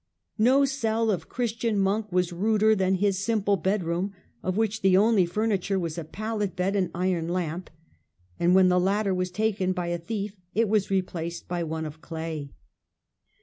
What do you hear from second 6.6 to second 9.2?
and iron lamp, and when the latter